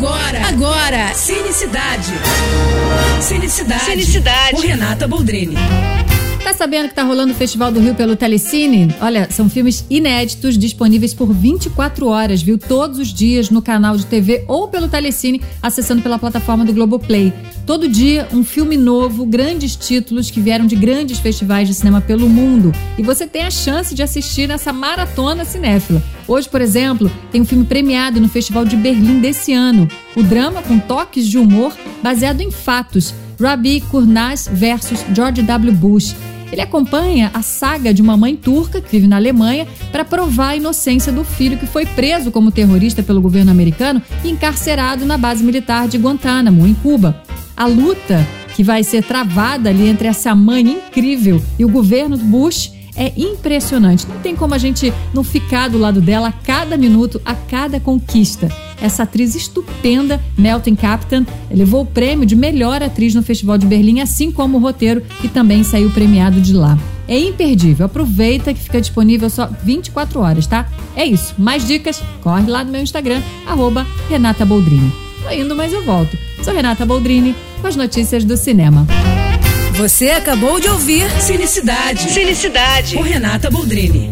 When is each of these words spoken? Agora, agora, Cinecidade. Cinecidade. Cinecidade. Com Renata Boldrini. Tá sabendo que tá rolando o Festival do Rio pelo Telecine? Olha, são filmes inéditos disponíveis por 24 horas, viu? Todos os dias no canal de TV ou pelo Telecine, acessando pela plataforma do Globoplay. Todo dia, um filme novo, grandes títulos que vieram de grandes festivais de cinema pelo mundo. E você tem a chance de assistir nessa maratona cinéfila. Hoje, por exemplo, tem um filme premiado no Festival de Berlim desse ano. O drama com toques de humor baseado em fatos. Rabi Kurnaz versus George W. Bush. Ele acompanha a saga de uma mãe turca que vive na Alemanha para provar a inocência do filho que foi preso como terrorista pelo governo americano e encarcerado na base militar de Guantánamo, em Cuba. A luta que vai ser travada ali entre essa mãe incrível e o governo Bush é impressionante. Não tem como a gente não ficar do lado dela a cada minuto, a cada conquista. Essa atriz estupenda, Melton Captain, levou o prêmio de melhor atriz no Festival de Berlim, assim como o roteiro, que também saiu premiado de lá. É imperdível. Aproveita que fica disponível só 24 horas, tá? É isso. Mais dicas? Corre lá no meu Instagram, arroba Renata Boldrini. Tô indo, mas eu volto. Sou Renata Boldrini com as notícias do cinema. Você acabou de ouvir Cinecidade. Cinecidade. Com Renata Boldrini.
Agora, 0.00 0.48
agora, 0.48 1.14
Cinecidade. 1.14 2.14
Cinecidade. 3.20 3.84
Cinecidade. 3.84 4.52
Com 4.52 4.60
Renata 4.62 5.06
Boldrini. 5.06 5.58
Tá 6.50 6.54
sabendo 6.54 6.88
que 6.88 6.94
tá 6.96 7.04
rolando 7.04 7.32
o 7.32 7.36
Festival 7.36 7.70
do 7.70 7.78
Rio 7.78 7.94
pelo 7.94 8.16
Telecine? 8.16 8.92
Olha, 9.00 9.28
são 9.30 9.48
filmes 9.48 9.84
inéditos 9.88 10.58
disponíveis 10.58 11.14
por 11.14 11.32
24 11.32 12.08
horas, 12.08 12.42
viu? 12.42 12.58
Todos 12.58 12.98
os 12.98 13.14
dias 13.14 13.50
no 13.50 13.62
canal 13.62 13.96
de 13.96 14.04
TV 14.04 14.44
ou 14.48 14.66
pelo 14.66 14.88
Telecine, 14.88 15.40
acessando 15.62 16.02
pela 16.02 16.18
plataforma 16.18 16.64
do 16.64 16.72
Globoplay. 16.72 17.32
Todo 17.64 17.88
dia, 17.88 18.26
um 18.32 18.42
filme 18.42 18.76
novo, 18.76 19.24
grandes 19.24 19.76
títulos 19.76 20.28
que 20.28 20.40
vieram 20.40 20.66
de 20.66 20.74
grandes 20.74 21.20
festivais 21.20 21.68
de 21.68 21.74
cinema 21.74 22.00
pelo 22.00 22.28
mundo. 22.28 22.72
E 22.98 23.02
você 23.04 23.28
tem 23.28 23.44
a 23.44 23.50
chance 23.50 23.94
de 23.94 24.02
assistir 24.02 24.48
nessa 24.48 24.72
maratona 24.72 25.44
cinéfila. 25.44 26.02
Hoje, 26.26 26.48
por 26.48 26.60
exemplo, 26.60 27.08
tem 27.30 27.42
um 27.42 27.46
filme 27.46 27.64
premiado 27.64 28.20
no 28.20 28.28
Festival 28.28 28.64
de 28.64 28.74
Berlim 28.74 29.20
desse 29.20 29.52
ano. 29.52 29.88
O 30.16 30.22
drama 30.24 30.62
com 30.62 30.80
toques 30.80 31.28
de 31.28 31.38
humor 31.38 31.72
baseado 32.02 32.40
em 32.40 32.50
fatos. 32.50 33.14
Rabi 33.40 33.80
Kurnaz 33.82 34.50
versus 34.52 35.04
George 35.14 35.42
W. 35.42 35.72
Bush. 35.72 36.12
Ele 36.52 36.60
acompanha 36.60 37.30
a 37.32 37.42
saga 37.42 37.94
de 37.94 38.02
uma 38.02 38.16
mãe 38.16 38.34
turca 38.36 38.80
que 38.80 38.90
vive 38.90 39.06
na 39.06 39.16
Alemanha 39.16 39.66
para 39.92 40.04
provar 40.04 40.48
a 40.48 40.56
inocência 40.56 41.12
do 41.12 41.24
filho 41.24 41.58
que 41.58 41.66
foi 41.66 41.86
preso 41.86 42.30
como 42.30 42.50
terrorista 42.50 43.02
pelo 43.02 43.20
governo 43.20 43.50
americano 43.50 44.02
e 44.24 44.30
encarcerado 44.30 45.04
na 45.06 45.16
base 45.16 45.44
militar 45.44 45.86
de 45.86 45.98
Guantánamo, 45.98 46.66
em 46.66 46.74
Cuba. 46.74 47.22
A 47.56 47.66
luta 47.66 48.26
que 48.56 48.64
vai 48.64 48.82
ser 48.82 49.04
travada 49.04 49.70
ali 49.70 49.88
entre 49.88 50.08
essa 50.08 50.34
mãe 50.34 50.62
incrível 50.62 51.40
e 51.58 51.64
o 51.64 51.68
governo 51.68 52.16
Bush 52.16 52.72
é 52.96 53.12
impressionante. 53.16 54.06
Não 54.06 54.18
tem 54.18 54.34
como 54.34 54.54
a 54.54 54.58
gente 54.58 54.92
não 55.14 55.22
ficar 55.22 55.68
do 55.68 55.78
lado 55.78 56.00
dela 56.00 56.28
a 56.28 56.32
cada 56.32 56.76
minuto, 56.76 57.20
a 57.24 57.34
cada 57.34 57.78
conquista. 57.80 58.48
Essa 58.80 59.02
atriz 59.02 59.34
estupenda, 59.34 60.20
Melton 60.36 60.74
Captain, 60.76 61.26
levou 61.50 61.82
o 61.82 61.86
prêmio 61.86 62.26
de 62.26 62.34
melhor 62.34 62.82
atriz 62.82 63.14
no 63.14 63.22
Festival 63.22 63.58
de 63.58 63.66
Berlim, 63.66 64.00
assim 64.00 64.30
como 64.32 64.56
o 64.56 64.60
roteiro, 64.60 65.02
que 65.20 65.28
também 65.28 65.62
saiu 65.62 65.90
premiado 65.90 66.40
de 66.40 66.52
lá. 66.52 66.78
É 67.06 67.18
imperdível. 67.18 67.86
Aproveita 67.86 68.54
que 68.54 68.60
fica 68.60 68.80
disponível 68.80 69.28
só 69.28 69.50
24 69.64 70.20
horas, 70.20 70.46
tá? 70.46 70.68
É 70.94 71.04
isso. 71.04 71.34
Mais 71.36 71.66
dicas? 71.66 72.00
Corre 72.22 72.48
lá 72.48 72.62
no 72.62 72.70
meu 72.70 72.82
Instagram, 72.82 73.20
arroba 73.46 73.86
Renata 74.08 74.46
Boldrini. 74.46 74.92
Tô 75.22 75.30
indo, 75.30 75.54
mas 75.56 75.72
eu 75.72 75.84
volto. 75.84 76.16
Sou 76.42 76.54
Renata 76.54 76.86
Boldrini 76.86 77.34
com 77.60 77.66
as 77.66 77.76
notícias 77.76 78.24
do 78.24 78.36
cinema. 78.36 78.86
Você 79.74 80.10
acabou 80.10 80.60
de 80.60 80.68
ouvir 80.68 81.10
Cinecidade. 81.20 82.10
Cinecidade. 82.10 82.96
Com 82.96 83.02
Renata 83.02 83.50
Boldrini. 83.50 84.10